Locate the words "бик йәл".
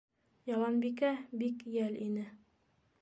1.43-2.01